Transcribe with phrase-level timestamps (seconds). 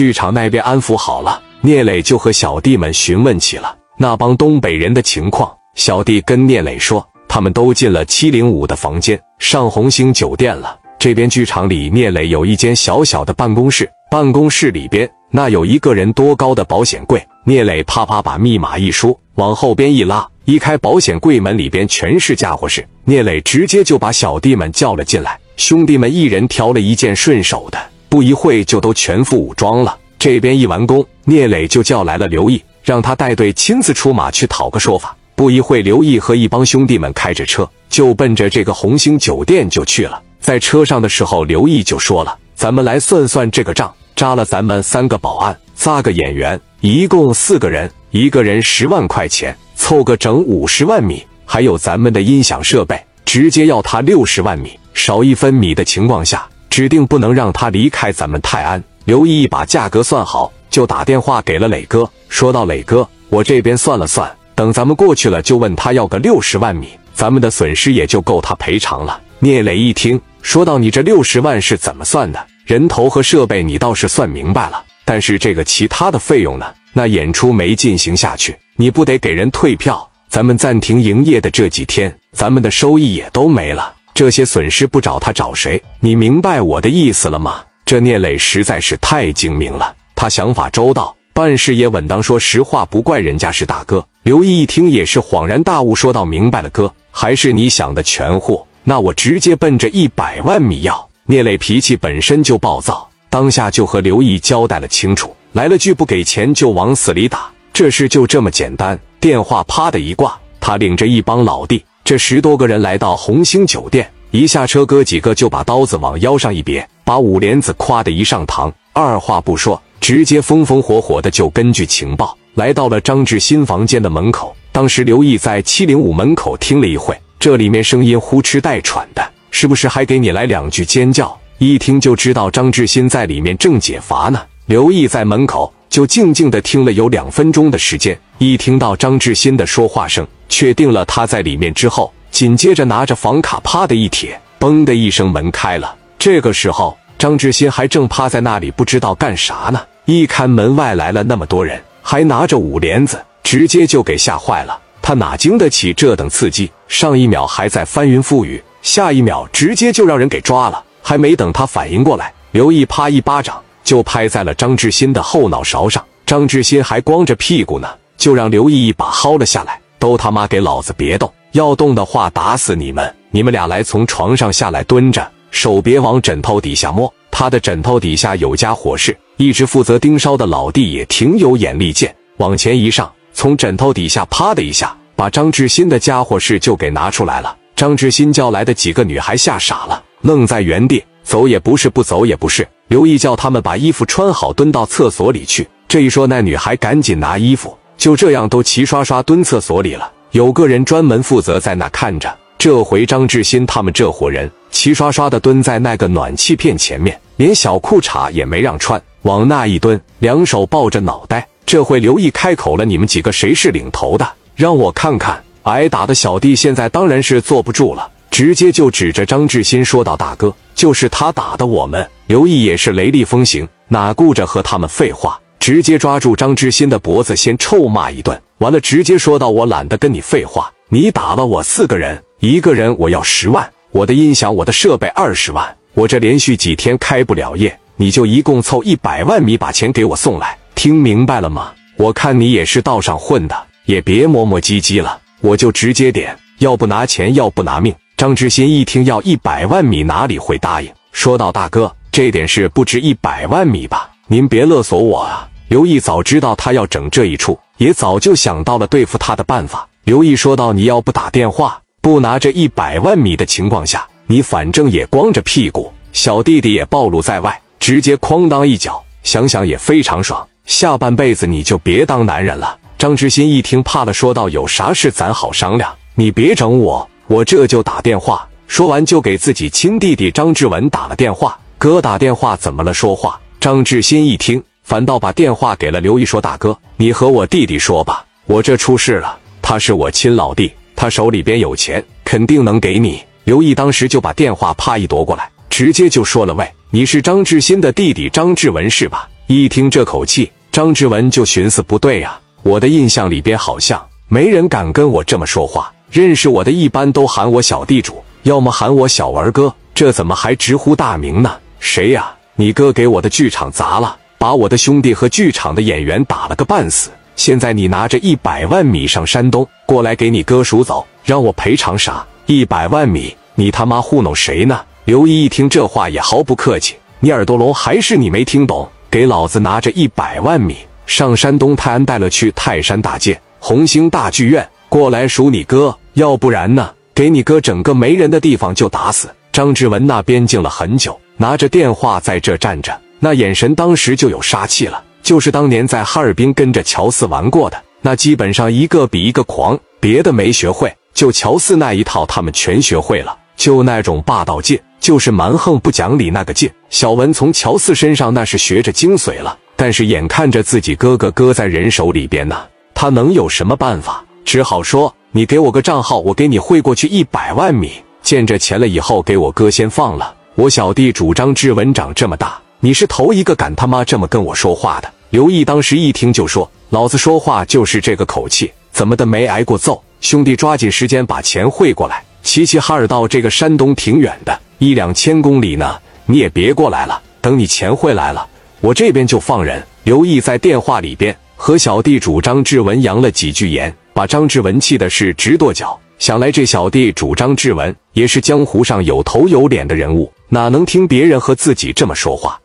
[0.00, 5.54] 剧场那边安抚好了，聂磊就和小弟们询问起了那帮东北人的情况。
[5.74, 10.74] 小弟跟聂磊说，他们都进了七零五的房间，上红星酒店了。
[10.98, 17.22] 这边剧场里，聂磊有一间小小的办公室，办公室里边那有一个人多高的保险柜。
[17.44, 22.82] 聂磊啪啪把密码一输，往后边一拉，一开保险柜门，里边全是家伙事。
[23.04, 27.78] 聂磊直接就把小弟们叫了进来，兄弟们一人挑了一件顺手的，
[28.10, 29.96] 不一会就都全副武装了。
[30.18, 35.16] 这边一完工，聂磊就叫来了刘毅，让他带队亲自出马去讨个说法。
[35.34, 40.20] 不一会，刘毅和一帮兄弟们开着车就奔着这个红星酒店就去了。
[40.38, 70.20] 在车上的时候，刘毅就说了：“咱们来算算这个账，扎了咱们三个保安，仨个演员，一共四个人，一个人十万块钱，凑个整五十万米，还有咱们的音响设备，直接要他六十万米，少一分米的情况下，指定不能让他离开咱们泰安。”刘毅把价格算好，就打电话给了磊哥，说到：“磊哥，我这边算了算，等咱们过去了，就问他要个六十万米，咱们的损失也就够他赔偿了。”聂磊一听。
[70.42, 72.46] 说到你这六十万是怎么算的？
[72.64, 76.66] 人头和设备你倒是算明白了，但是这个其他的费用呢？
[76.92, 80.08] 那演出没进行下去，你不得给人退票？
[80.28, 83.92] 咱们暂停营业的这几天，咱们的收益也都没了。
[84.20, 85.82] 这些损失不找他找谁？
[85.98, 87.62] 你明白我的意思了吗？
[87.86, 92.22] 这聂磊实在是太精明了，他想法周到，办事也稳当。
[92.22, 94.06] 说实话，不怪人家是大哥。
[94.24, 101.08] 刘毅一听也是恍然大悟，说道：“明白了，哥，还是你想的全乎。”那我直接奔着一百万米要。
[101.24, 109.00] 聂磊脾气本身就暴躁，当下就和刘毅交代了清楚，来了句不给钱就往死里打，这事就这么简单。
[109.18, 124.52] 电话啪的一挂，他领着一帮老弟，这十多个人来到红星酒店，一下车哥几个就把刀子往腰上一别，把五帘子夸的一上膛，二话不说，直接风风火火的就根据情报来到了张志新房间的门口。
[124.72, 127.16] 当时刘毅在七零五门口听了一会。
[127.38, 131.38] 这里面声音呼哧带喘的，是不是还给你来两句尖叫？
[131.58, 134.42] 一听就知道张志新在里面正解乏呢。
[134.66, 145.96] 刘毅在门口就静静的听了有两分钟的时间，一听到张志新的说话声，确定了他在里面之后，紧接着拿着房卡啪的一铁，嘣的一声门开了。
[146.18, 154.78] 这个时候，张志新还正趴在那里不知道干啥呢，一看门外来了那么多人，还拿着五帘子，直接就给吓坏了。
[155.00, 156.70] 他哪经得起这等刺激？
[156.86, 160.84] 上一秒还在翻云覆雨，下一秒直接就让人给抓了。
[161.02, 166.04] 还没等他反应过来，刘毅啪一巴掌就拍在了张志新的后脑勺上。
[166.26, 167.88] 张志新还光着屁股呢，
[168.18, 169.79] 就让刘毅一把薅了下来。
[170.00, 171.32] 都他妈给老子别动！
[171.52, 173.14] 要动的话打死你们！
[173.30, 177.12] 你们俩来，从床上下来，蹲着，手别往枕头底下摸。
[177.30, 183.10] 他的枕头底下有家伙事，一直负责盯梢的老弟也挺有眼力见，往前一上。
[183.32, 187.56] 从枕头底下啪的一下，把张志新的家伙事就给拿出来了。
[187.76, 192.66] 张志新叫来的几个女孩吓傻了，愣在原地，走也不是，不走也不是。
[192.88, 195.68] 刘毅叫他们把衣服穿好，蹲到厕所里去。
[195.86, 200.10] 这一说，那女孩赶紧拿衣服，就这样都齐刷刷蹲厕所里了。
[200.30, 202.34] 有个人专门负责在那看着。
[202.56, 211.46] 这回张志新他们这伙人齐刷刷的蹲在那个暖气片前面，连小裤衩也没让穿，往那一蹲，两手抱着脑袋。
[211.66, 214.26] 这回刘毅开口了：“你们几个谁是领头的？
[214.56, 241.72] 让我看看。”挨打的小弟现在当然是坐不住了，直接就指着张志新说道：“大哥，就是他打的我们。”刘毅也是雷厉风行，哪顾着和他们废话，直接抓住张志新的脖子，先臭骂一顿，完了直接说道：“我懒得跟你废话，你打了我四个人，一个人我要十万，我的音响、我的设备二十万，我这连续几天开不了业，你就一共凑一百万米把钱给我送来。”听明白了吗？
[241.98, 243.54] 我看你也是道上混的，
[243.84, 247.94] 也别磨磨唧唧了，我就直接点，要不拿钱，要不拿命。
[248.16, 250.90] 张志新一听要一百万米，哪里会答应？
[251.12, 254.08] 说道：“大哥，这点事不值一百万米吧？
[254.26, 259.88] 您别勒索我啊！”刘毅早知道他要整这一出，也早就想到了对付他的办法。
[260.02, 272.76] 刘毅说道：“你要不打电话，不拿这一百万米的情况下，你反正也光着屁股，小弟弟也暴露在外，直接哐当一脚，想想也非常爽。”下半辈子你就别当男人了。
[272.98, 281.56] 张志新一听，怕了，说道：“有啥事咱好商量，你别整我，我这就打电话。”说完就给自己亲弟弟张志文打了电话。
[281.78, 282.92] 哥打电话怎么了？
[282.92, 283.38] 说话。
[283.60, 289.38] 张志新一听，反倒把电话给了刘毅，说：“大哥，你和我弟弟说吧，我这出事了。
[289.62, 305.92] 他是我亲老弟，他手里边有钱，肯定能给你。”刘毅当时就把电话啪一夺过来，直接就说了：“喂，你是张志新的弟弟张志文是吧？”一听这口气，张志文就寻思不对呀，我的印象里边好像没人敢跟我这么说话。
[306.10, 311.56] 认识我的一般都喊我小地主，要么喊我小文哥，这怎么还直呼大名呢？
[311.78, 312.34] 谁呀？
[312.56, 317.10] 你哥给我的剧场砸了，把我的兄弟和剧场的演员打了个半死。
[317.36, 322.26] 现在你拿着一百万米上山东过来给你哥赎走，让我赔偿啥？
[322.46, 324.80] 一百万米，你他妈糊弄谁呢？
[325.04, 328.88] 刘毅一听这话也毫不客气，你耳朵聋还是你没听懂？
[329.10, 335.94] 给老子拿着一百万米上山东泰安，带了去泰山大街、红星大剧院过来赎你哥。
[336.14, 336.90] 要不然呢？
[337.14, 339.28] 给你哥整个没人的地方就打死。
[339.52, 345.00] 张志文那边静了很久，拿着电话在这站着，那眼神当时就有杀气了。
[345.22, 353.36] 就是当年在哈尔滨跟着乔四玩过的，那基本上一个比一个狂，别的没学会，就乔四那一套他们全学会了。
[353.54, 356.68] 就那种霸道劲，就是蛮横不讲理那个劲。
[356.88, 362.56] 小文从乔四身上那是学着精髓了，但是眼看着自己哥哥搁在人手里边呢，
[362.94, 364.24] 他能有什么办法？
[364.44, 365.14] 只好说。
[365.32, 367.92] 你给我个账号，我给你汇过去一百万米。
[368.22, 370.34] 见着钱了以后，给我哥先放了。
[370.54, 375.12] 我小弟主张志文长这么大，你是头一个敢他妈这么跟我说话的。
[375.28, 380.02] 刘毅当时一听就说：“老子说话就是这个口气，怎么的没挨过揍？
[380.22, 382.24] 兄弟，抓紧时间把钱汇过来。
[382.42, 385.94] 齐齐哈尔到这个山东挺远的，一两千公里呢，
[386.24, 387.20] 你也别过来了。
[387.42, 388.48] 等你钱汇来了，
[388.80, 393.94] 我这边就放人。”刘毅在电话里边和小弟主张志文扬了几句言。
[394.14, 402.59] 把张志文气的是直跺脚，想来这小弟主张志文也是江湖上有头有脸的人物，哪能听别人和自己这么说话？